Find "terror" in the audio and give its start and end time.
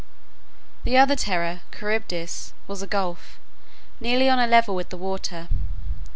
1.15-1.59